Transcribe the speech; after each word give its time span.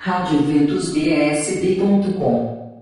radioventusbsb.com 0.00 2.80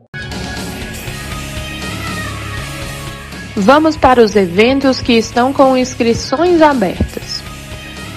Vamos 3.56 3.96
para 3.96 4.22
os 4.22 4.37
eventos 4.37 5.00
que 5.00 5.14
estão 5.14 5.50
com 5.50 5.79
inscrições 5.79 6.60
abertas. 6.60 7.42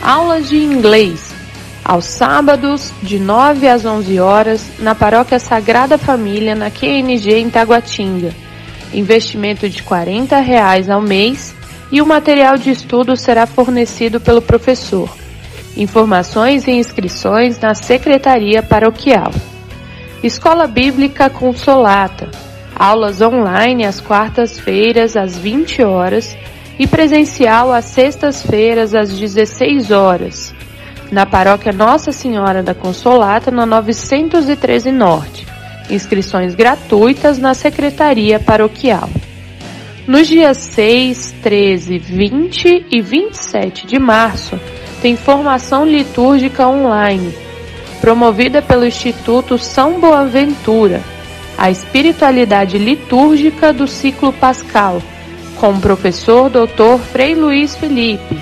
Aulas 0.02 0.50
de 0.50 0.58
inglês, 0.58 1.34
aos 1.84 2.04
sábados, 2.04 2.92
de 3.02 3.20
9 3.20 3.70
às 3.70 3.86
11 3.86 4.20
horas, 4.20 4.70
na 4.80 4.94
Paróquia 4.94 5.40
Sagrada 5.40 5.98
Família, 5.98 6.54
na 6.54 6.70
QNG 6.70 7.36
em 7.36 7.50
Taguatinga. 7.50 8.36
Investimento 8.94 9.70
de 9.70 9.82
40 9.82 10.42
reais 10.42 10.90
ao 10.90 11.02
mês 11.02 11.56
e 11.90 12.02
o 12.02 12.06
material 12.06 12.58
de 12.58 12.70
estudo 12.70 13.16
será 13.16 13.48
fornecido 13.48 14.20
pelo 14.20 14.42
professor. 14.42 15.19
Informações 15.80 16.68
e 16.68 16.72
inscrições 16.72 17.58
na 17.58 17.74
Secretaria 17.74 18.62
Paroquial. 18.62 19.32
Escola 20.22 20.68
Bíblica 20.68 21.30
Consolata. 21.30 22.30
Aulas 22.76 23.22
online 23.22 23.86
às 23.86 24.02
quartas-feiras 24.02 25.16
às 25.16 25.38
20 25.38 25.82
horas 25.84 26.38
e 26.78 26.86
presencial 26.86 27.72
às 27.72 27.86
sextas-feiras 27.86 28.94
às 28.94 29.18
16 29.18 29.90
horas. 29.90 30.54
Na 31.10 31.26
Paróquia 31.26 31.72
Nossa 31.72 32.12
Senhora 32.12 32.62
da 32.62 32.76
Consolata, 32.76 33.50
na 33.50 33.66
913 33.66 34.92
Norte. 34.92 35.48
Inscrições 35.90 36.56
gratuitas 36.56 37.40
na 37.40 37.54
Secretaria 37.54 38.38
Paroquial. 38.38 39.10
Nos 40.06 40.28
dias 40.28 40.58
6, 40.58 41.36
13, 41.42 42.00
20 42.00 42.86
e 42.92 43.02
27 43.02 43.88
de 43.88 43.98
março, 43.98 44.60
tem 45.02 45.16
formação 45.16 45.86
litúrgica 45.86 46.68
online, 46.68 47.34
promovida 48.02 48.62
pelo 48.62 48.86
Instituto 48.86 49.58
São 49.58 50.00
Boaventura, 50.00 51.02
a 51.58 51.72
espiritualidade 51.72 52.78
litúrgica 52.78 53.74
do 53.74 53.88
ciclo 53.88 54.32
pascal, 54.32 55.02
com 55.58 55.72
o 55.72 55.80
professor 55.82 56.50
Dr. 56.50 57.00
Frei 57.12 57.36
Luiz 57.36 57.76
Felipe. 57.76 58.38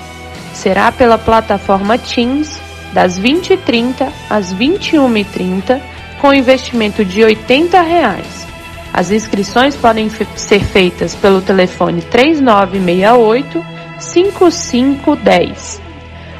Será 0.52 0.92
pela 0.92 1.18
plataforma 1.18 1.98
Teams, 1.98 2.58
das 2.92 3.18
20h30 3.18 4.08
às 4.30 4.54
21h30, 4.54 5.80
com 6.20 6.32
investimento 6.32 7.04
de 7.04 7.22
80 7.22 7.80
reais. 7.80 8.46
As 8.92 9.10
inscrições 9.10 9.76
podem 9.76 10.10
ser 10.34 10.60
feitas 10.60 11.14
pelo 11.14 11.40
telefone 11.40 12.02
3968 12.02 13.64
5510 13.98 15.87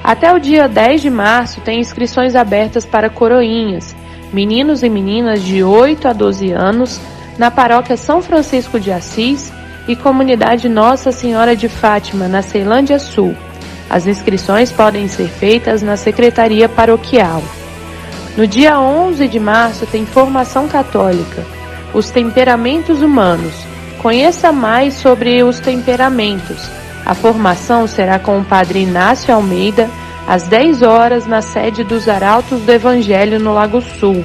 até 0.08 0.32
o 0.32 0.38
dia 0.38 0.66
10 0.66 1.02
de 1.02 1.10
março 1.10 1.60
tem 1.60 1.80
inscrições 1.80 2.34
abertas 2.34 2.86
para 2.86 3.10
coroinhas, 3.10 3.94
meninos 4.32 4.82
e 4.82 4.88
meninas 4.88 5.42
de 5.42 5.62
8 5.62 6.08
a 6.08 6.14
12 6.14 6.50
anos, 6.50 6.98
na 7.36 7.50
paróquia 7.50 7.94
São 7.94 8.22
Francisco 8.22 8.80
de 8.80 8.90
Assis 8.90 9.52
e 9.86 9.94
comunidade 9.94 10.66
Nossa 10.66 11.12
Senhora 11.12 11.54
de 11.54 11.68
Fátima, 11.68 12.26
na 12.26 12.40
Ceilândia 12.40 12.98
Sul. 12.98 13.36
As 13.90 14.06
inscrições 14.06 14.72
podem 14.72 15.08
ser 15.08 15.28
feitas 15.28 15.82
na 15.82 15.94
Secretaria 15.94 16.70
Paroquial. 16.70 17.42
No 18.34 18.46
dia 18.46 18.80
11 18.80 19.28
de 19.28 19.38
março 19.38 19.84
tem 19.84 20.06
formação 20.06 20.68
católica, 20.68 21.44
os 21.92 22.08
temperamentos 22.08 23.02
humanos. 23.02 23.52
Conheça 23.98 24.52
mais 24.52 24.94
sobre 24.94 25.42
os 25.42 25.60
temperamentos 25.60 26.78
a 27.08 27.14
formação 27.14 27.86
será 27.86 28.18
com 28.18 28.38
o 28.38 28.44
Padre 28.44 28.80
Inácio 28.80 29.34
Almeida, 29.34 29.88
às 30.26 30.46
10 30.46 30.82
horas, 30.82 31.26
na 31.26 31.40
sede 31.40 31.82
dos 31.82 32.06
Arautos 32.06 32.60
do 32.60 32.70
Evangelho 32.70 33.40
no 33.40 33.54
Lago 33.54 33.80
Sul. 33.80 34.22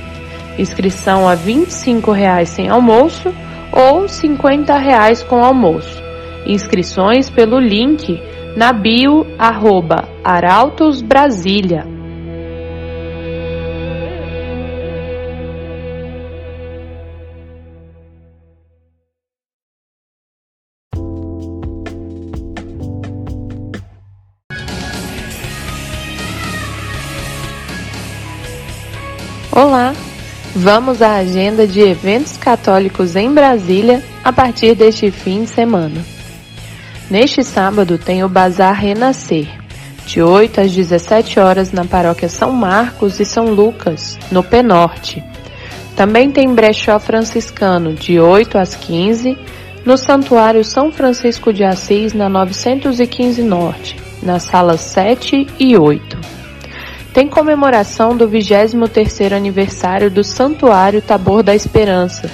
Inscrição 0.59 1.25
a 1.25 1.33
R$ 1.33 1.53
25,00 1.53 2.45
sem 2.45 2.67
almoço 2.67 3.33
ou 3.71 4.01
R$ 4.01 4.07
50,00 4.07 5.25
com 5.27 5.41
almoço. 5.41 6.03
Inscrições 6.45 7.29
pelo 7.29 7.57
link 7.57 8.21
na 8.57 8.73
bio 8.73 9.25
arroba 9.39 10.03
Arautos 10.21 11.01
Brasília. 11.01 11.92
Olá! 29.55 29.93
Vamos 30.55 30.99
à 30.99 31.17
agenda 31.17 31.67
de 31.67 31.79
eventos 31.79 32.37
católicos 32.37 33.15
em 33.15 33.31
Brasília 33.31 34.03
a 34.23 34.33
partir 34.33 34.73
deste 34.73 35.11
fim 35.11 35.43
de 35.43 35.51
semana. 35.51 36.03
Neste 37.07 37.43
sábado 37.43 37.99
tem 37.99 38.23
o 38.23 38.29
Bazar 38.29 38.73
Renascer, 38.73 39.47
de 40.07 40.23
8 40.23 40.61
às 40.61 40.71
17 40.71 41.39
horas 41.39 41.71
na 41.71 41.85
paróquia 41.85 42.27
São 42.27 42.51
Marcos 42.51 43.19
e 43.19 43.25
São 43.25 43.53
Lucas, 43.53 44.17
no 44.31 44.41
Penorte. 44.41 45.23
Também 45.95 46.31
tem 46.31 46.51
brechó 46.51 46.97
franciscano, 46.97 47.93
de 47.93 48.19
8 48.19 48.57
às 48.57 48.73
15, 48.73 49.37
no 49.85 49.99
Santuário 49.99 50.65
São 50.65 50.91
Francisco 50.91 51.53
de 51.53 51.63
Assis, 51.63 52.11
na 52.11 52.27
915 52.27 53.43
Norte, 53.43 53.97
nas 54.23 54.41
salas 54.41 54.81
7 54.81 55.45
e 55.59 55.77
8 55.77 56.12
tem 57.13 57.27
comemoração 57.27 58.17
do 58.17 58.27
23º 58.27 59.33
aniversário 59.33 60.09
do 60.09 60.23
Santuário 60.23 60.99
Tabor 60.99 61.43
da 61.43 61.53
Esperança 61.53 62.29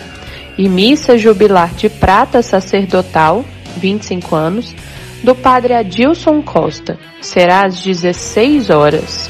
e 0.58 0.70
missa 0.70 1.18
jubilar 1.18 1.74
de 1.74 1.90
prata 1.90 2.42
sacerdotal, 2.42 3.44
25 3.76 4.36
anos, 4.36 4.74
do 5.22 5.36
padre 5.36 5.74
Adilson 5.74 6.42
Costa. 6.42 6.98
Será 7.22 7.66
às 7.66 7.82
16 7.82 8.70
horas. 8.70 9.30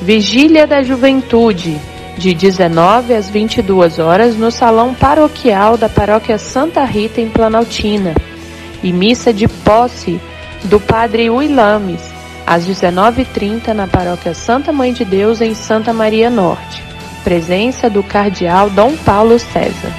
Vigília 0.00 0.66
da 0.66 0.82
Juventude, 0.82 1.78
de 2.16 2.32
19 2.32 3.12
às 3.12 3.28
22 3.28 3.98
horas, 3.98 4.34
no 4.34 4.50
Salão 4.50 4.94
Paroquial 4.94 5.76
da 5.76 5.90
Paróquia 5.90 6.38
Santa 6.38 6.84
Rita, 6.84 7.20
em 7.20 7.28
Planaltina. 7.28 8.14
E 8.82 8.92
missa 8.92 9.32
de 9.32 9.46
posse 9.46 10.18
do 10.64 10.80
padre 10.80 11.28
Uilames, 11.28 12.17
às 12.48 12.66
19h30 12.66 13.74
na 13.74 13.86
paróquia 13.86 14.32
Santa 14.32 14.72
Mãe 14.72 14.90
de 14.90 15.04
Deus, 15.04 15.42
em 15.42 15.54
Santa 15.54 15.92
Maria 15.92 16.30
Norte. 16.30 16.82
Presença 17.22 17.90
do 17.90 18.02
cardeal 18.02 18.70
Dom 18.70 18.96
Paulo 18.96 19.38
César. 19.38 19.92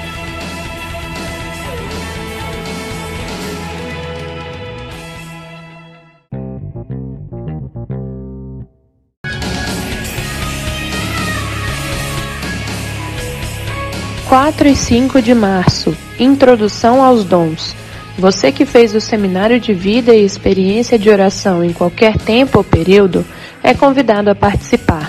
Quatro 14.28 14.66
e 14.66 14.74
cinco 14.74 15.22
de 15.22 15.34
março. 15.34 15.96
Introdução 16.18 17.04
aos 17.04 17.24
dons. 17.24 17.79
Você 18.18 18.52
que 18.52 18.66
fez 18.66 18.94
o 18.94 19.00
seminário 19.00 19.58
de 19.58 19.72
vida 19.72 20.14
e 20.14 20.24
experiência 20.24 20.98
de 20.98 21.08
oração 21.08 21.64
em 21.64 21.72
qualquer 21.72 22.18
tempo 22.18 22.58
ou 22.58 22.64
período, 22.64 23.24
é 23.62 23.72
convidado 23.74 24.30
a 24.30 24.34
participar. 24.34 25.08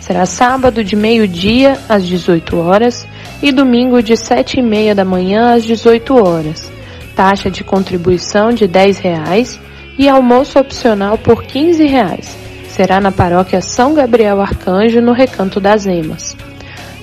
Será 0.00 0.26
sábado 0.26 0.82
de 0.82 0.96
meio-dia 0.96 1.78
às 1.88 2.04
18 2.06 2.56
horas 2.58 3.06
e 3.42 3.52
domingo 3.52 4.02
de 4.02 4.16
7 4.16 4.58
e 4.58 4.62
meia 4.62 4.94
da 4.94 5.04
manhã 5.04 5.54
às 5.54 5.62
18 5.62 6.16
horas. 6.16 6.70
Taxa 7.14 7.50
de 7.50 7.62
contribuição 7.62 8.50
de 8.50 8.66
10 8.66 8.98
reais 8.98 9.60
e 9.98 10.08
almoço 10.08 10.58
opcional 10.58 11.18
por 11.18 11.44
15 11.44 11.84
reais. 11.86 12.36
Será 12.68 13.00
na 13.00 13.12
paróquia 13.12 13.60
São 13.60 13.94
Gabriel 13.94 14.40
Arcanjo, 14.40 15.00
no 15.00 15.12
Recanto 15.12 15.60
das 15.60 15.86
Emas. 15.86 16.36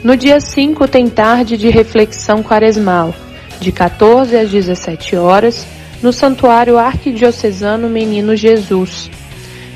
No 0.04 0.18
dia 0.18 0.40
5 0.40 0.88
tem 0.88 1.08
tarde 1.08 1.56
de 1.58 1.70
reflexão 1.70 2.42
quaresmal 2.42 3.14
de 3.60 3.72
14 3.72 4.36
às 4.36 4.50
17 4.50 5.16
horas, 5.16 5.66
no 6.02 6.14
Santuário 6.14 6.78
Arquidiocesano 6.78 7.90
Menino 7.90 8.36
Jesus. 8.36 9.10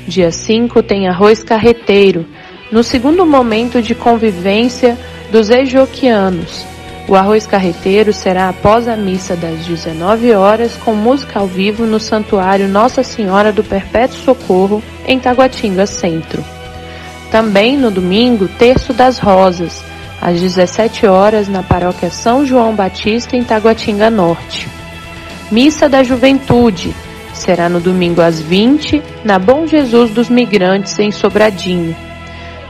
Dia 0.06 0.30
5 0.30 0.82
tem 0.82 1.08
arroz 1.08 1.42
carreteiro, 1.42 2.26
no 2.70 2.82
segundo 2.82 3.24
momento 3.26 3.82
de 3.82 3.94
convivência 3.94 4.96
dos 5.30 5.50
ejoquianos. 5.50 6.64
O 7.08 7.16
arroz 7.16 7.46
carreteiro 7.46 8.12
será 8.12 8.48
após 8.48 8.86
a 8.86 8.96
missa 8.96 9.34
das 9.34 9.66
19 9.66 10.32
horas, 10.32 10.76
com 10.76 10.94
música 10.94 11.40
ao 11.40 11.46
vivo 11.46 11.84
no 11.84 11.98
Santuário 11.98 12.68
Nossa 12.68 13.02
Senhora 13.02 13.52
do 13.52 13.64
Perpétuo 13.64 14.16
Socorro, 14.18 14.82
em 15.06 15.18
Taguatinga 15.18 15.84
Centro. 15.84 16.44
Também 17.30 17.76
no 17.76 17.90
domingo, 17.90 18.46
Terço 18.46 18.92
das 18.92 19.18
Rosas, 19.18 19.82
às 20.22 20.40
17 20.40 21.04
horas 21.04 21.48
na 21.48 21.64
paróquia 21.64 22.08
São 22.08 22.46
João 22.46 22.76
Batista, 22.76 23.36
em 23.36 23.42
Taguatinga 23.42 24.08
Norte. 24.08 24.68
Missa 25.50 25.88
da 25.88 26.04
Juventude 26.04 26.94
será 27.34 27.68
no 27.68 27.80
domingo 27.80 28.20
às 28.20 28.40
20, 28.40 29.02
na 29.24 29.36
Bom 29.36 29.66
Jesus 29.66 30.12
dos 30.12 30.30
Migrantes, 30.30 30.96
em 31.00 31.10
Sobradinho. 31.10 31.96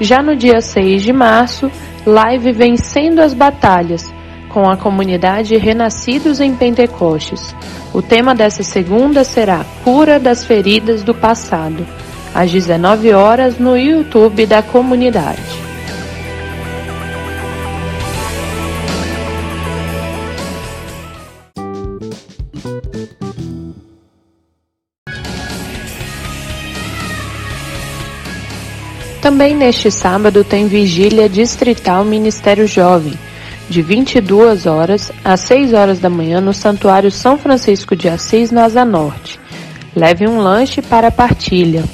Já 0.00 0.22
no 0.22 0.34
dia 0.34 0.62
6 0.62 1.02
de 1.02 1.12
março, 1.12 1.70
live 2.06 2.52
Vencendo 2.52 3.20
as 3.20 3.34
Batalhas, 3.34 4.10
com 4.48 4.68
a 4.68 4.76
comunidade 4.76 5.54
Renascidos 5.58 6.40
em 6.40 6.54
Pentecostes. 6.54 7.54
O 7.92 8.00
tema 8.00 8.34
dessa 8.34 8.62
segunda 8.62 9.24
será 9.24 9.62
Cura 9.84 10.18
das 10.18 10.42
Feridas 10.42 11.02
do 11.02 11.14
Passado, 11.14 11.86
às 12.34 12.50
19 12.50 13.12
horas 13.12 13.58
no 13.58 13.76
YouTube 13.76 14.46
da 14.46 14.62
comunidade. 14.62 15.71
Também 29.22 29.54
neste 29.54 29.88
sábado 29.88 30.42
tem 30.42 30.66
vigília 30.66 31.28
distrital 31.28 32.04
Ministério 32.04 32.66
Jovem, 32.66 33.12
de 33.70 33.80
22 33.80 34.66
horas 34.66 35.12
às 35.24 35.38
6 35.42 35.74
horas 35.74 36.00
da 36.00 36.10
manhã 36.10 36.40
no 36.40 36.52
Santuário 36.52 37.08
São 37.08 37.38
Francisco 37.38 37.94
de 37.94 38.08
Assis, 38.08 38.50
na 38.50 38.64
Asa 38.64 38.84
Norte. 38.84 39.38
Leve 39.94 40.26
um 40.26 40.40
lanche 40.40 40.82
para 40.82 41.08
partilha. 41.12 41.84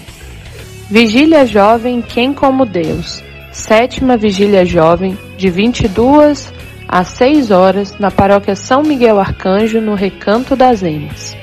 Vigília 0.89 1.45
Jovem 1.45 2.01
Quem 2.01 2.33
como 2.33 2.65
Deus. 2.65 3.23
Sétima 3.53 4.17
Vigília 4.17 4.65
Jovem, 4.65 5.19
de 5.37 5.51
22 5.51 6.51
às 6.89 7.09
6 7.09 7.51
horas, 7.51 7.95
na 7.99 8.11
Paróquia 8.11 8.57
São 8.57 8.83
Miguel 8.83 9.21
Arcanjo, 9.21 9.83
no 9.83 9.95
Recanto 9.95 10.57
das 10.57 10.83
Emas. 10.83 11.37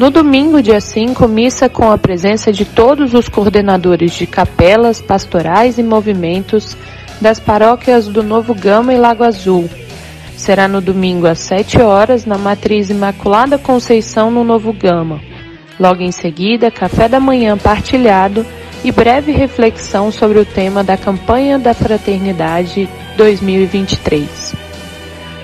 No 0.00 0.10
domingo, 0.10 0.62
dia 0.62 0.80
5, 0.80 1.28
missa 1.28 1.68
com 1.68 1.90
a 1.90 1.98
presença 1.98 2.50
de 2.50 2.64
todos 2.64 3.12
os 3.12 3.28
coordenadores 3.28 4.14
de 4.14 4.26
capelas, 4.26 4.98
pastorais 4.98 5.76
e 5.76 5.82
movimentos 5.82 6.74
das 7.20 7.38
paróquias 7.38 8.08
do 8.08 8.22
Novo 8.22 8.54
Gama 8.54 8.94
e 8.94 8.96
Lago 8.96 9.24
Azul. 9.24 9.68
Será 10.38 10.66
no 10.66 10.80
domingo 10.80 11.26
às 11.26 11.40
7 11.40 11.82
horas 11.82 12.24
na 12.24 12.38
Matriz 12.38 12.88
Imaculada 12.88 13.58
Conceição 13.58 14.30
no 14.30 14.42
Novo 14.42 14.72
Gama. 14.72 15.20
Logo 15.78 16.00
em 16.00 16.12
seguida, 16.12 16.70
café 16.70 17.06
da 17.06 17.20
manhã 17.20 17.58
partilhado 17.58 18.46
e 18.82 18.90
breve 18.90 19.32
reflexão 19.32 20.10
sobre 20.10 20.38
o 20.38 20.46
tema 20.46 20.82
da 20.82 20.96
campanha 20.96 21.58
da 21.58 21.74
Fraternidade 21.74 22.88
2023. 23.18 24.54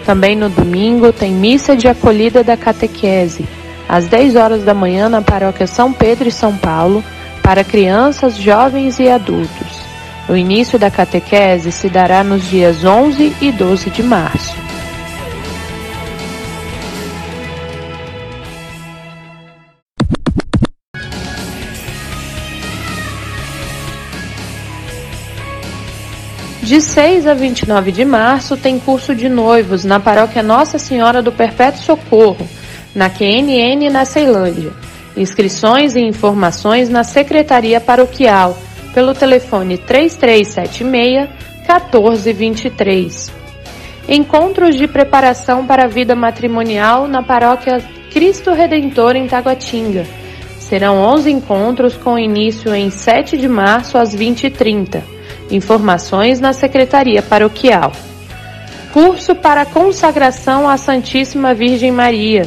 Também 0.06 0.34
no 0.34 0.48
domingo 0.48 1.12
tem 1.12 1.32
missa 1.32 1.76
de 1.76 1.88
acolhida 1.88 2.42
da 2.42 2.56
catequese 2.56 3.44
às 3.88 4.06
10 4.06 4.36
horas 4.36 4.64
da 4.64 4.74
manhã 4.74 5.08
na 5.08 5.22
paróquia 5.22 5.66
São 5.66 5.92
Pedro 5.92 6.28
e 6.28 6.32
São 6.32 6.56
Paulo, 6.56 7.02
para 7.42 7.62
crianças, 7.62 8.36
jovens 8.36 8.98
e 8.98 9.08
adultos. 9.08 9.86
O 10.28 10.34
início 10.34 10.78
da 10.78 10.90
catequese 10.90 11.70
se 11.70 11.88
dará 11.88 12.24
nos 12.24 12.42
dias 12.48 12.84
11 12.84 13.36
e 13.40 13.52
12 13.52 13.90
de 13.90 14.02
março. 14.02 14.66
De 26.66 26.80
6 26.80 27.28
a 27.28 27.34
29 27.34 27.92
de 27.92 28.04
março 28.04 28.56
tem 28.56 28.76
curso 28.80 29.14
de 29.14 29.28
noivos 29.28 29.84
na 29.84 30.00
paróquia 30.00 30.42
Nossa 30.42 30.80
Senhora 30.80 31.22
do 31.22 31.30
Perpétuo 31.30 31.80
Socorro, 31.80 32.44
na 32.96 33.10
QNN 33.10 33.90
na 33.90 34.06
Ceilândia. 34.06 34.72
Inscrições 35.14 35.94
e 35.94 36.00
informações 36.00 36.88
na 36.88 37.04
Secretaria 37.04 37.78
Paroquial, 37.78 38.56
pelo 38.94 39.14
telefone 39.14 39.76
3376 39.76 41.28
1423. 41.68 43.32
Encontros 44.08 44.76
de 44.76 44.88
preparação 44.88 45.66
para 45.66 45.84
a 45.84 45.88
vida 45.88 46.14
matrimonial 46.16 47.06
na 47.06 47.22
Paróquia 47.22 47.84
Cristo 48.10 48.52
Redentor 48.52 49.14
em 49.14 49.26
Taguatinga. 49.26 50.06
Serão 50.58 50.96
11 50.98 51.30
encontros 51.30 51.96
com 51.96 52.18
início 52.18 52.74
em 52.74 52.88
7 52.88 53.36
de 53.36 53.46
março 53.46 53.98
às 53.98 54.16
20h30. 54.16 55.02
Informações 55.50 56.40
na 56.40 56.54
Secretaria 56.54 57.20
Paroquial. 57.20 57.92
Curso 58.92 59.34
para 59.34 59.66
consagração 59.66 60.68
à 60.68 60.78
Santíssima 60.78 61.52
Virgem 61.52 61.92
Maria 61.92 62.46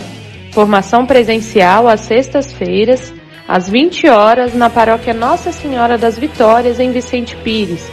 Formação 0.52 1.06
presencial 1.06 1.88
às 1.88 2.02
sextas-feiras, 2.02 3.14
às 3.48 3.70
20 3.70 4.10
horas, 4.10 4.54
na 4.54 4.70
paróquia 4.70 5.14
Nossa 5.14 5.52
Senhora 5.52 5.98
das 5.98 6.18
Vitórias, 6.18 6.80
em 6.80 6.92
Vicente 6.92 7.36
Pires. 7.38 7.90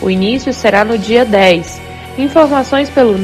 O 0.00 0.10
início 0.10 0.52
será 0.52 0.84
no 0.84 0.98
dia 0.98 1.24
10. 1.24 1.80
Informações 2.18 2.90
pelo 2.90 3.16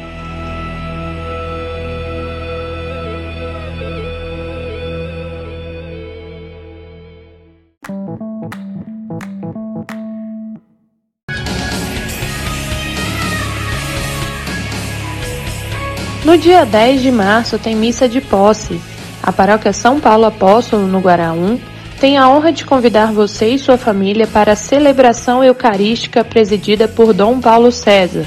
No 16.33 16.39
dia 16.39 16.65
10 16.65 17.03
de 17.03 17.11
março 17.11 17.59
tem 17.59 17.77
missa 17.77 18.09
de 18.09 18.19
posse. 18.19 18.81
A 19.23 19.31
paróquia 19.31 19.71
São 19.71 20.01
Paulo 20.01 20.25
Apóstolo, 20.25 20.87
no 20.87 20.99
Guaraú, 20.99 21.61
tem 22.01 22.17
a 22.17 22.27
honra 22.27 22.51
de 22.51 22.65
convidar 22.65 23.13
você 23.13 23.49
e 23.49 23.59
sua 23.59 23.77
família 23.77 24.27
para 24.27 24.53
a 24.53 24.57
celebração 24.57 25.45
eucarística 25.45 26.25
presidida 26.25 26.89
por 26.89 27.13
Dom 27.13 27.39
Paulo 27.39 27.71
César, 27.71 28.25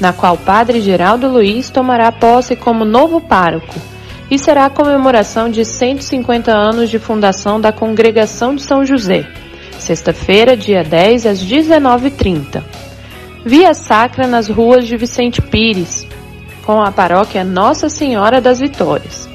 na 0.00 0.12
qual 0.12 0.36
Padre 0.36 0.80
Geraldo 0.80 1.28
Luiz 1.28 1.70
tomará 1.70 2.10
posse 2.10 2.56
como 2.56 2.84
novo 2.84 3.20
pároco. 3.20 3.76
E 4.28 4.36
será 4.36 4.64
a 4.64 4.70
comemoração 4.70 5.48
de 5.48 5.64
150 5.64 6.50
anos 6.50 6.90
de 6.90 6.98
fundação 6.98 7.60
da 7.60 7.70
Congregação 7.70 8.56
de 8.56 8.62
São 8.62 8.84
José. 8.84 9.28
Sexta-feira, 9.78 10.56
dia 10.56 10.82
10, 10.82 11.24
às 11.24 11.38
19h30. 11.40 12.64
Via 13.46 13.74
Sacra 13.74 14.26
nas 14.26 14.48
ruas 14.48 14.88
de 14.88 14.96
Vicente 14.96 15.40
Pires, 15.40 16.04
com 16.64 16.82
a 16.82 16.90
paróquia 16.90 17.44
Nossa 17.44 17.88
Senhora 17.88 18.40
das 18.40 18.58
Vitórias. 18.58 19.28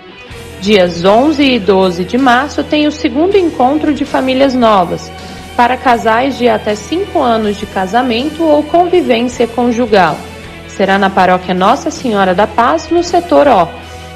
Dias 0.62 1.04
11 1.04 1.44
e 1.44 1.60
12 1.60 2.06
de 2.06 2.18
março 2.18 2.64
tem 2.64 2.88
o 2.88 2.92
segundo 2.92 3.38
encontro 3.38 3.94
de 3.94 4.06
famílias 4.06 4.56
novas, 4.56 5.12
para 5.56 5.78
casais 5.78 6.38
de 6.38 6.50
até 6.50 6.76
5 6.76 7.22
anos 7.22 7.58
de 7.58 7.66
casamento 7.66 8.44
ou 8.44 8.64
convivência 8.64 9.48
conjugal. 9.48 10.18
Será 10.68 10.98
na 10.98 11.10
paróquia 11.10 11.54
Nossa 11.54 11.92
Senhora 11.92 12.34
da 12.34 12.48
Paz, 12.48 12.90
no 12.90 13.04
setor 13.04 13.48
O. 13.48 13.68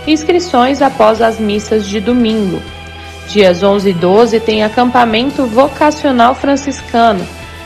Inscrições 0.07 0.81
após 0.81 1.21
as 1.21 1.37
missas 1.39 1.87
de 1.87 1.99
domingo. 1.99 2.61
Dias 3.29 3.61
11 3.61 3.91
e 3.91 3.93
12 3.93 4.39
tem 4.39 4.63
acampamento 4.63 5.45
vocacional 5.45 6.33
franciscano, 6.33 7.23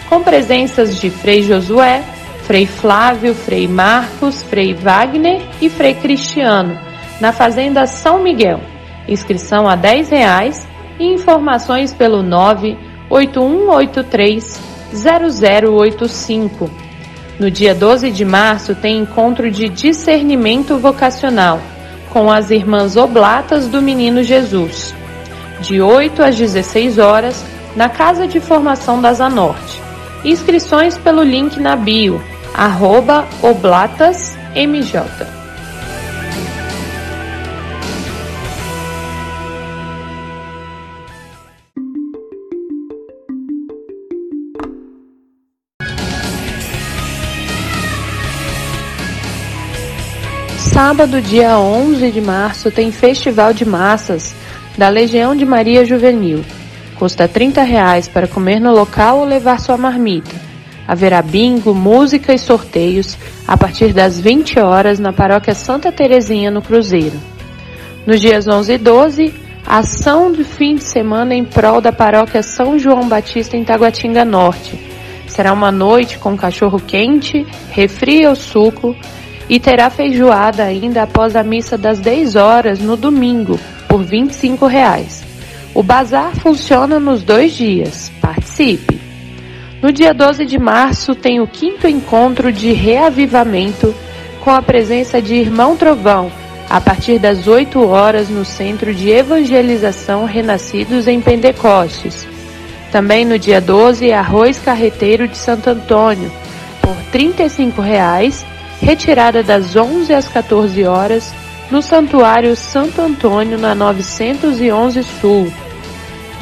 com 0.10 0.22
presenças 0.22 1.00
de 1.00 1.10
Frei 1.10 1.42
Josué, 1.42 2.04
Frei 2.42 2.66
Flávio, 2.66 3.34
Frei 3.34 3.66
Marcos, 3.66 4.44
Frei 4.44 4.74
Wagner 4.74 5.42
e 5.62 5.70
Frei 5.70 5.94
Cristiano, 5.94 6.78
na 7.22 7.32
Fazenda 7.32 7.88
São 7.88 8.22
Miguel. 8.22 8.60
Inscrição 9.08 9.66
a 9.66 9.76
R$ 9.76 10.04
reais 10.04 10.68
e 11.00 11.06
informações 11.06 11.94
pelo 11.94 12.22
98183 12.22 14.60
0085. 14.94 16.70
No 17.40 17.50
dia 17.50 17.74
12 17.74 18.12
de 18.12 18.26
março 18.26 18.76
tem 18.76 19.00
encontro 19.00 19.50
de 19.50 19.70
discernimento 19.70 20.78
vocacional 20.78 21.62
com 22.10 22.30
as 22.30 22.52
irmãs 22.52 22.98
Oblatas 22.98 23.70
do 23.70 23.82
Menino 23.82 24.22
Jesus 24.22 24.94
de 25.64 25.82
8 25.82 26.22
às 26.22 26.36
16 26.36 26.98
horas, 26.98 27.44
na 27.74 27.88
Casa 27.88 28.28
de 28.28 28.40
Formação 28.40 29.02
da 29.02 29.14
Zanorte. 29.14 29.82
Inscrições 30.26 30.98
pelo 30.98 31.24
link 31.24 31.58
na 31.60 31.76
bio, 31.76 32.22
arroba 32.54 33.26
oblatasmj. 33.42 34.38
Sábado, 50.58 51.22
dia 51.22 51.58
11 51.58 52.12
de 52.12 52.20
março, 52.20 52.70
tem 52.70 52.92
Festival 52.92 53.54
de 53.54 53.64
Massas 53.64 54.36
da 54.78 54.90
Legião 54.90 55.36
de 55.36 55.46
Maria 55.46 55.86
Juvenil. 55.86 56.44
Custa 56.98 57.28
30 57.28 57.64
reais 57.64 58.08
para 58.08 58.28
comer 58.28 58.60
no 58.60 58.72
local 58.72 59.20
ou 59.20 59.26
levar 59.26 59.60
sua 59.60 59.78
marmita. 59.78 60.36
Haverá 60.88 61.22
bingo, 61.22 61.74
música 61.74 62.34
e 62.34 62.38
sorteios 62.38 63.18
a 63.48 63.58
partir 63.58 63.94
das 63.94 64.20
20 64.20 64.60
horas 64.60 65.00
na 65.00 65.14
Paróquia 65.14 65.54
Santa 65.54 65.92
Terezinha, 65.92 66.52
no 66.52 66.62
Cruzeiro. 66.62 67.18
Nos 68.06 68.20
dias 68.20 68.48
11 68.48 68.74
e 68.74 68.78
12, 68.78 69.34
ação 69.66 70.32
de 70.32 70.44
fim 70.44 70.76
de 70.76 70.84
semana 70.84 71.34
em 71.34 71.46
prol 71.46 71.80
da 71.80 71.92
Paróquia 71.92 72.44
São 72.44 72.78
João 72.78 73.08
Batista 73.08 73.56
em 73.56 73.64
Taguatinga 73.64 74.26
Norte. 74.26 74.78
Será 75.28 75.54
uma 75.54 75.72
noite 75.72 76.20
com 76.20 76.38
cachorro 76.38 76.80
quente, 76.80 77.48
refri 77.72 78.28
ou 78.28 78.36
suco 78.36 78.96
e 79.50 79.60
terá 79.60 79.90
feijoada 79.90 80.64
ainda 80.64 81.04
após 81.04 81.36
a 81.36 81.44
missa 81.44 81.78
das 81.78 82.00
10 82.00 82.36
horas 82.36 82.80
no 82.80 82.96
domingo, 82.96 83.60
por 83.88 84.04
25 84.04 84.66
reais. 84.66 85.24
O 85.74 85.82
bazar 85.82 86.36
funciona 86.36 87.00
nos 87.00 87.24
dois 87.24 87.54
dias. 87.54 88.12
Participe! 88.22 89.02
No 89.82 89.92
dia 89.92 90.14
12 90.14 90.46
de 90.46 90.58
março 90.58 91.14
tem 91.14 91.42
o 91.42 91.48
quinto 91.48 91.88
encontro 91.88 92.52
de 92.54 92.72
reavivamento 92.72 93.94
com 94.40 94.52
a 94.52 94.62
presença 94.62 95.22
de 95.22 95.36
Irmão 95.36 95.76
Trovão, 95.76 96.32
a 96.70 96.80
partir 96.80 97.20
das 97.20 97.48
8 97.48 97.86
horas 97.86 98.30
no 98.30 98.46
Centro 98.46 98.94
de 98.94 99.10
Evangelização 99.10 100.26
Renascidos 100.26 101.08
em 101.08 101.20
Pentecostes. 101.20 102.26
Também 102.92 103.26
no 103.26 103.40
dia 103.40 103.60
12, 103.60 104.14
Arroz 104.14 104.60
Carreteiro 104.60 105.28
de 105.28 105.36
Santo 105.36 105.70
Antônio, 105.70 106.32
por 106.82 106.96
35 107.12 107.82
reais, 107.82 108.46
retirada 108.84 109.42
das 109.42 109.76
11 109.76 110.14
às 110.14 110.28
14 110.28 110.84
horas 110.84 111.34
no 111.72 111.82
Santuário 111.82 112.56
Santo 112.56 113.02
Antônio, 113.02 113.58
na 113.58 113.74
911 113.74 115.02
Sul. 115.04 115.52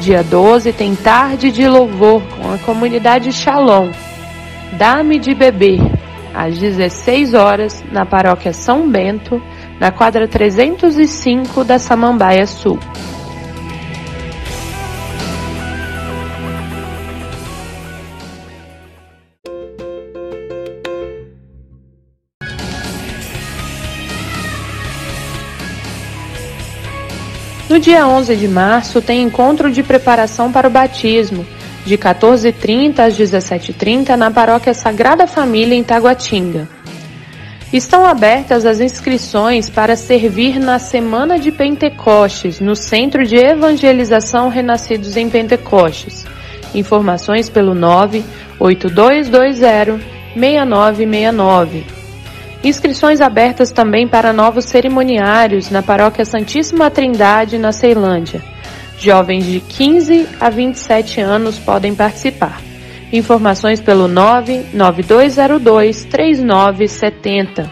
Dia 0.00 0.24
12 0.24 0.72
tem 0.72 0.96
tarde 0.96 1.52
de 1.52 1.66
louvor 1.68 2.20
com 2.36 2.52
a 2.52 2.58
comunidade 2.58 3.32
Shalom. 3.32 3.90
Dá-me 4.72 5.20
de 5.20 5.34
beber, 5.34 5.80
às 6.34 6.58
16 6.58 7.32
horas, 7.34 7.84
na 7.92 8.04
paróquia 8.04 8.52
São 8.52 8.90
Bento, 8.90 9.40
na 9.78 9.92
quadra 9.92 10.26
305 10.26 11.62
da 11.62 11.78
Samambaia 11.78 12.46
Sul. 12.46 12.78
No 27.72 27.80
dia 27.80 28.06
11 28.06 28.36
de 28.36 28.46
março 28.46 29.00
tem 29.00 29.22
encontro 29.22 29.72
de 29.72 29.82
preparação 29.82 30.52
para 30.52 30.68
o 30.68 30.70
batismo, 30.70 31.46
de 31.86 31.96
14h30 31.96 32.98
às 32.98 33.16
17h30 33.16 34.14
na 34.14 34.30
Paróquia 34.30 34.74
Sagrada 34.74 35.26
Família 35.26 35.74
em 35.74 35.82
Taguatinga. 35.82 36.68
Estão 37.72 38.04
abertas 38.04 38.66
as 38.66 38.78
inscrições 38.78 39.70
para 39.70 39.96
servir 39.96 40.60
na 40.60 40.78
Semana 40.78 41.38
de 41.38 41.50
Pentecostes, 41.50 42.60
no 42.60 42.76
Centro 42.76 43.24
de 43.24 43.36
Evangelização 43.36 44.50
Renascidos 44.50 45.16
em 45.16 45.30
Pentecostes. 45.30 46.26
Informações 46.74 47.48
pelo 47.48 47.74
98220 47.74 49.98
6969. 50.36 52.01
Inscrições 52.64 53.20
abertas 53.20 53.72
também 53.72 54.06
para 54.06 54.32
novos 54.32 54.66
cerimoniários 54.66 55.68
na 55.68 55.82
Paróquia 55.82 56.24
Santíssima 56.24 56.88
Trindade, 56.90 57.58
na 57.58 57.72
Ceilândia. 57.72 58.40
Jovens 58.96 59.44
de 59.44 59.58
15 59.58 60.28
a 60.38 60.48
27 60.48 61.20
anos 61.20 61.58
podem 61.58 61.92
participar. 61.92 62.60
Informações 63.12 63.80
pelo 63.80 64.06
99202 64.06 66.04
3970. 66.04 67.68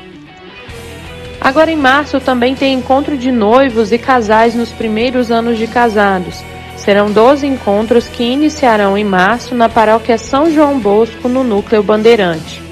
Agora 1.41 1.71
em 1.71 1.77
março 1.77 2.19
também 2.19 2.57
tem 2.57 2.75
encontro 2.75 3.17
de 3.17 3.31
noivos 3.31 3.93
e 3.93 3.99
casais 3.99 4.57
nos 4.57 4.73
primeiros 4.73 5.31
anos 5.31 5.57
de 5.57 5.69
casados. 5.69 6.43
Serão 6.77 7.13
12 7.13 7.47
encontros 7.47 8.09
que 8.09 8.25
iniciarão 8.25 8.99
em 8.99 9.05
março 9.05 9.55
na 9.55 9.69
Paróquia 9.69 10.19
São 10.19 10.51
João 10.51 10.81
Bosco, 10.81 11.29
no 11.29 11.45
Núcleo 11.45 11.83
Bandeirante. 11.83 12.70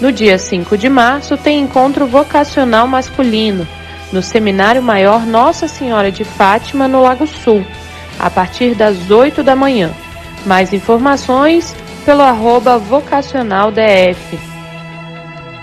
No 0.00 0.10
dia 0.10 0.38
5 0.38 0.78
de 0.78 0.88
março 0.88 1.36
tem 1.36 1.60
encontro 1.60 2.06
vocacional 2.06 2.86
masculino 2.86 3.68
no 4.12 4.22
Seminário 4.22 4.82
Maior 4.82 5.26
Nossa 5.26 5.68
Senhora 5.68 6.10
de 6.10 6.24
Fátima, 6.24 6.88
no 6.88 7.02
Lago 7.02 7.26
Sul. 7.26 7.64
a 8.18 8.28
partir 8.28 8.74
das 8.74 9.10
8 9.10 9.42
da 9.42 9.56
manhã. 9.56 9.90
Mais 10.44 10.72
informações 10.74 11.74
pelo 12.04 12.20
arroba 12.20 12.76
vocacionaldf. 12.76 14.38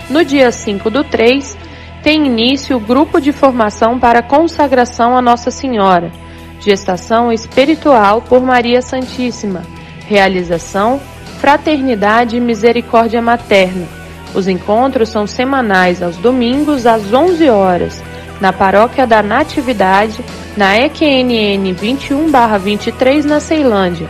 No 0.09 0.25
dia 0.25 0.51
5 0.51 0.89
do 0.89 1.03
3, 1.03 1.57
tem 2.01 2.25
início 2.25 2.77
o 2.77 2.79
grupo 2.79 3.19
de 3.21 3.31
formação 3.31 3.99
para 3.99 4.23
consagração 4.23 5.15
a 5.15 5.21
Nossa 5.21 5.51
Senhora, 5.51 6.11
gestação 6.59 7.31
espiritual 7.31 8.21
por 8.21 8.41
Maria 8.41 8.81
Santíssima, 8.81 9.63
realização 10.07 10.99
Fraternidade 11.39 12.37
e 12.37 12.39
Misericórdia 12.39 13.21
Materna. 13.21 13.96
Os 14.33 14.47
encontros 14.47 15.09
são 15.09 15.27
semanais 15.27 16.01
aos 16.01 16.15
domingos 16.17 16.85
às 16.85 17.13
11 17.13 17.49
horas, 17.49 18.01
na 18.39 18.53
Paróquia 18.53 19.07
da 19.07 19.23
Natividade, 19.23 20.23
na 20.55 20.77
EQNN 20.77 21.73
21/23 21.73 23.25
na 23.25 23.39
Ceilândia. 23.39 24.07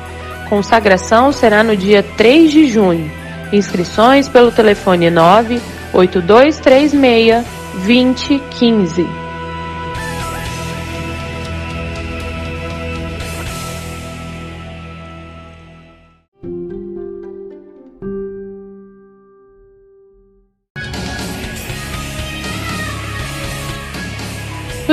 Consagração 0.50 1.32
será 1.32 1.64
no 1.64 1.76
dia 1.76 2.04
3 2.16 2.52
de 2.52 2.68
junho. 2.68 3.10
Inscrições 3.52 4.30
pelo 4.30 4.52
telefone 4.52 5.10
98236 5.10 7.46
2015. 7.86 9.17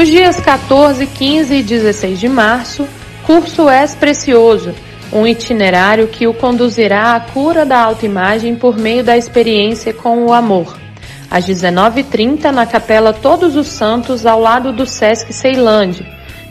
Nos 0.05 0.13
dias 0.13 0.39
14, 0.39 1.07
15 1.07 1.55
e 1.55 1.63
16 1.63 2.21
de 2.21 2.29
março, 2.29 2.87
curso 3.27 3.71
És 3.71 3.95
Precioso, 3.95 4.75
um 5.11 5.27
itinerário 5.27 6.09
que 6.09 6.27
o 6.27 6.35
conduzirá 6.35 7.15
à 7.15 7.21
cura 7.21 7.65
da 7.65 7.81
autoimagem 7.81 8.55
por 8.55 8.77
meio 8.77 9.03
da 9.03 9.17
experiência 9.17 9.95
com 9.95 10.27
o 10.27 10.33
amor. 10.35 10.77
Às 11.31 11.47
19h30, 11.47 12.51
na 12.51 12.67
Capela 12.67 13.15
Todos 13.15 13.57
os 13.57 13.69
Santos, 13.69 14.27
ao 14.27 14.39
lado 14.39 14.75
do 14.75 14.85
Sesc 14.85 15.33
Ceilândia. 15.33 16.05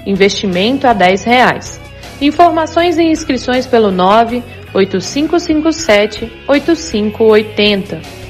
Investimento 0.04 0.88
a 0.88 0.94
10 0.94 1.24
reais. 1.24 1.80
Informações 2.20 2.98
e 2.98 3.04
inscrições 3.04 3.68
pelo 3.68 3.92
98557 3.92 6.42
8580. 6.48 8.23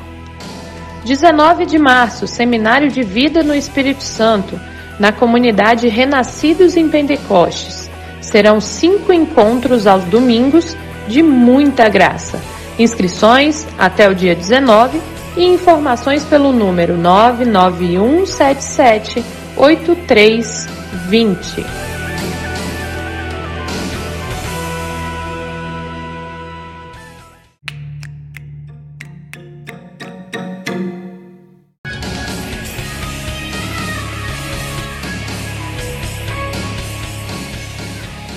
19 1.05 1.67
de 1.67 1.79
março, 1.79 2.27
Seminário 2.27 2.91
de 2.91 3.03
Vida 3.03 3.43
no 3.43 3.55
Espírito 3.55 4.03
Santo, 4.03 4.59
na 4.99 5.13
comunidade 5.13 5.87
Renascidos 5.89 6.77
em 6.77 6.89
Pentecostes. 6.89 7.91
Serão 8.21 8.61
cinco 8.61 9.13
encontros 9.13 9.87
aos 9.87 10.03
domingos 10.05 10.77
de 11.07 11.23
muita 11.23 11.89
graça. 11.89 12.41
Inscrições 12.79 13.67
até 13.79 14.09
o 14.09 14.15
dia 14.15 14.35
19 14.35 15.01
e 15.37 15.45
informações 15.45 16.25
pelo 16.25 16.51
número 16.53 16.97
99177 16.97 19.23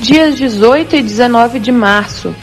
Dias 0.09 0.35
18 0.39 0.95
e 0.95 1.03
19 1.03 1.59
de 1.59 1.71
março. 1.71 2.33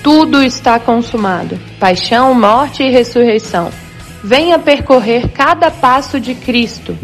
Tudo 0.00 0.44
está 0.44 0.78
consumado. 0.78 1.58
Paixão, 1.80 2.32
morte 2.32 2.84
e 2.84 2.88
ressurreição 2.88 3.68
venha 4.22 4.60
percorrer 4.60 5.28
cada 5.30 5.72
passo 5.72 6.20
de 6.20 6.36
Cristo. 6.36 6.96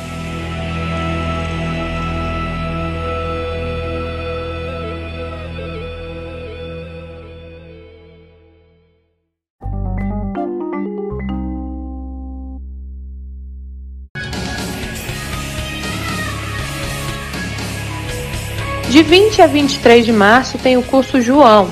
De 18.89 19.01
20 19.03 19.41
a 19.43 19.45
23 19.45 20.03
de 20.03 20.11
março 20.11 20.57
tem 20.57 20.75
o 20.75 20.81
curso 20.81 21.21
João, 21.21 21.69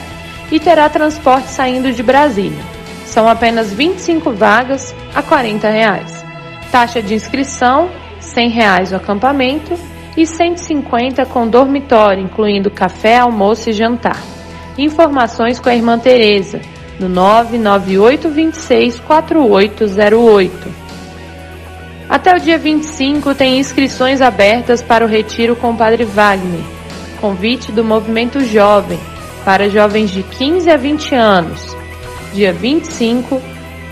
e 0.50 0.60
terá 0.60 0.88
transporte 0.88 1.48
saindo 1.48 1.92
de 1.92 2.02
Brasília. 2.02 2.62
São 3.06 3.28
apenas 3.28 3.72
25 3.72 4.32
vagas 4.32 4.94
a 5.14 5.22
40 5.22 5.68
reais. 5.68 6.24
Taxa 6.70 7.02
de 7.02 7.14
inscrição, 7.14 7.90
100 8.20 8.48
reais 8.50 8.92
o 8.92 8.96
acampamento 8.96 9.78
e 10.16 10.26
150 10.26 11.24
com 11.26 11.48
dormitório, 11.48 12.22
incluindo 12.22 12.70
café, 12.70 13.18
almoço 13.18 13.70
e 13.70 13.72
jantar. 13.72 14.20
Informações 14.78 15.58
com 15.58 15.68
a 15.68 15.74
irmã 15.74 15.98
Teresa 15.98 16.60
no 16.98 17.08
998 17.08 18.28
26 18.30 19.00
4808. 19.00 20.81
Até 22.12 22.36
o 22.36 22.38
dia 22.38 22.58
25 22.58 23.34
tem 23.34 23.58
inscrições 23.58 24.20
abertas 24.20 24.82
para 24.82 25.02
o 25.02 25.08
retiro 25.08 25.56
com 25.56 25.70
o 25.70 25.76
Padre 25.76 26.04
Wagner. 26.04 26.60
Convite 27.18 27.72
do 27.72 27.82
Movimento 27.82 28.44
Jovem 28.44 29.00
para 29.46 29.70
jovens 29.70 30.10
de 30.10 30.22
15 30.22 30.70
a 30.70 30.76
20 30.76 31.14
anos. 31.14 31.74
Dia 32.34 32.52
25, 32.52 33.40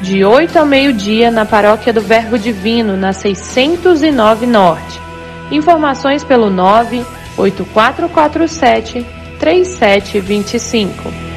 de 0.03 0.23
8 0.23 0.59
ao 0.59 0.67
meio-dia, 0.67 1.31
na 1.31 1.47
Paróquia 1.47 1.95
do 1.95 2.03
Verbo 2.03 2.39
Divino, 2.39 2.95
na 2.95 3.15
609 3.15 4.45
Norte. 4.45 5.01
Informações 5.51 6.23
pelo 6.23 6.51
98447 6.51 9.07
3725. 9.39 11.30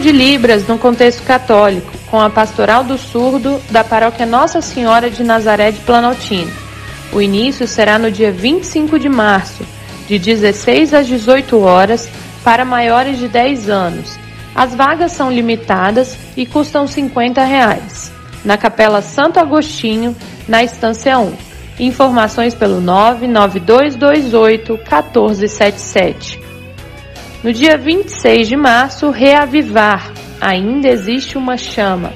De 0.00 0.12
Libras 0.12 0.66
no 0.66 0.78
contexto 0.78 1.24
católico, 1.24 1.90
com 2.06 2.20
a 2.20 2.30
Pastoral 2.30 2.84
do 2.84 2.96
Surdo 2.96 3.60
da 3.70 3.82
Paróquia 3.82 4.24
Nossa 4.24 4.60
Senhora 4.60 5.10
de 5.10 5.24
Nazaré 5.24 5.72
de 5.72 5.80
Planaltina. 5.80 6.52
O 7.12 7.20
início 7.20 7.66
será 7.66 7.98
no 7.98 8.08
dia 8.10 8.30
25 8.30 8.96
de 8.96 9.08
março, 9.08 9.64
de 10.06 10.16
16 10.18 10.94
às 10.94 11.06
18 11.06 11.58
horas, 11.60 12.08
para 12.44 12.64
maiores 12.64 13.18
de 13.18 13.26
10 13.26 13.68
anos. 13.68 14.16
As 14.54 14.72
vagas 14.72 15.12
são 15.12 15.32
limitadas 15.32 16.16
e 16.36 16.46
custam 16.46 16.86
50 16.86 17.42
reais. 17.42 18.12
Na 18.44 18.56
Capela 18.56 19.02
Santo 19.02 19.40
Agostinho, 19.40 20.14
na 20.46 20.62
Estância 20.62 21.18
1. 21.18 21.32
Informações 21.80 22.54
pelo 22.54 22.80
99228 22.80 24.74
1477. 24.74 26.47
No 27.42 27.52
dia 27.52 27.78
26 27.78 28.48
de 28.48 28.56
março, 28.56 29.10
reavivar. 29.10 30.12
Ainda 30.40 30.88
existe 30.88 31.38
uma 31.38 31.56
chama. 31.56 32.12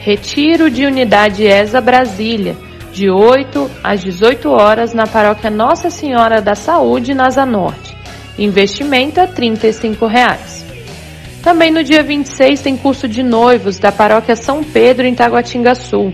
Retiro 0.00 0.70
de 0.70 0.84
Unidade 0.84 1.46
ESA 1.46 1.80
Brasília, 1.80 2.54
de 2.92 3.10
8 3.10 3.70
às 3.82 4.02
18 4.02 4.50
horas 4.50 4.92
na 4.92 5.06
paróquia 5.06 5.48
Nossa 5.48 5.88
Senhora 5.88 6.42
da 6.42 6.54
Saúde, 6.54 7.14
na 7.14 7.30
Zanorte. 7.30 7.96
Investimento 8.38 9.18
é 9.18 9.26
35 9.26 10.06
reais. 10.06 10.64
Também 11.42 11.70
no 11.70 11.82
dia 11.82 12.02
26 12.02 12.60
tem 12.60 12.76
curso 12.76 13.08
de 13.08 13.22
noivos 13.22 13.78
da 13.78 13.90
paróquia 13.90 14.36
São 14.36 14.62
Pedro, 14.62 15.06
em 15.06 15.14
Taguatinga 15.14 15.74
Sul. 15.74 16.12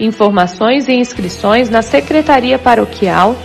Informações 0.00 0.88
e 0.88 0.94
inscrições 0.94 1.70
na 1.70 1.80
Secretaria 1.80 2.58
Paroquial 2.58 3.36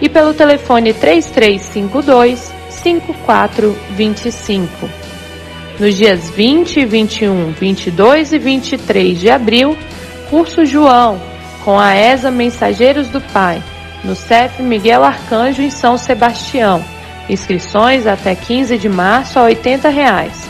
e 0.00 0.08
pelo 0.08 0.32
telefone 0.32 0.94
3352 0.94 2.57
5425. 2.82 5.08
Nos 5.78 5.96
dias 5.96 6.28
20, 6.30 6.84
21, 6.84 7.52
22 7.52 8.32
e 8.32 8.38
23 8.38 9.20
de 9.20 9.30
abril, 9.30 9.78
curso 10.28 10.66
João, 10.66 11.20
com 11.64 11.78
a 11.78 11.94
ESA 11.94 12.28
Mensageiros 12.30 13.08
do 13.08 13.20
Pai, 13.20 13.62
no 14.02 14.16
CEF 14.16 14.62
Miguel 14.62 15.04
Arcanjo 15.04 15.60
em 15.62 15.70
São 15.70 15.98
Sebastião. 15.98 16.84
Inscrições 17.28 18.06
até 18.06 18.34
15 18.34 18.78
de 18.78 18.88
março 18.88 19.38
a 19.38 19.42
80 19.44 19.88
reais, 19.88 20.48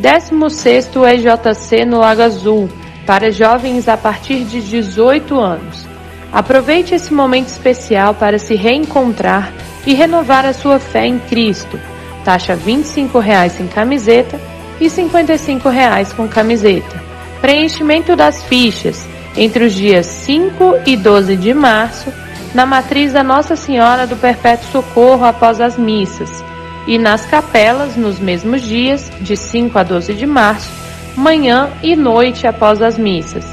16º 0.00 1.06
EJC 1.06 1.84
no 1.86 1.98
Lago 1.98 2.22
Azul, 2.22 2.68
para 3.06 3.30
jovens 3.30 3.88
a 3.88 3.96
partir 3.96 4.44
de 4.44 4.60
18 4.60 5.38
anos. 5.38 5.86
Aproveite 6.32 6.94
esse 6.94 7.14
momento 7.14 7.48
especial 7.48 8.12
para 8.14 8.38
se 8.38 8.54
reencontrar 8.54 9.52
e 9.86 9.94
renovar 9.94 10.44
a 10.44 10.52
sua 10.52 10.78
fé 10.78 11.06
em 11.06 11.18
Cristo. 11.18 11.80
Taxa 12.24 12.54
R$ 12.54 12.72
25,00 12.72 13.48
sem 13.50 13.68
camiseta 13.68 14.38
e 14.80 14.88
R$ 14.88 14.90
55,00 14.90 16.14
com 16.14 16.28
camiseta. 16.28 17.02
Preenchimento 17.40 18.16
das 18.16 18.42
fichas 18.42 19.06
entre 19.36 19.64
os 19.64 19.72
dias 19.72 20.06
5 20.06 20.80
e 20.84 20.96
12 20.96 21.36
de 21.36 21.54
março, 21.54 22.12
na 22.54 22.66
matriz 22.66 23.12
da 23.12 23.22
Nossa 23.22 23.54
Senhora 23.54 24.06
do 24.06 24.16
Perpétuo 24.16 24.66
Socorro 24.72 25.24
após 25.24 25.60
as 25.60 25.78
missas 25.78 26.42
e 26.86 26.98
nas 26.98 27.26
capelas 27.26 27.96
nos 27.96 28.18
mesmos 28.18 28.62
dias, 28.62 29.10
de 29.20 29.36
5 29.36 29.78
a 29.78 29.82
12 29.82 30.14
de 30.14 30.26
março, 30.26 30.70
manhã 31.16 31.70
e 31.82 31.94
noite 31.96 32.46
após 32.46 32.80
as 32.80 32.96
missas. 32.96 33.44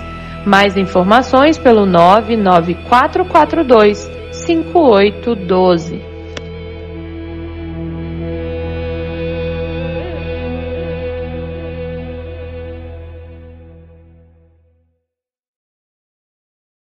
Mais 0.46 0.78
informações 0.78 1.58
pelo 1.58 1.86
99442 1.86 4.10
5812. 4.32 6.14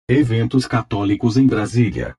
Eventos 0.08 0.66
católicos 0.66 1.36
em 1.38 1.46
Brasília. 1.46 2.14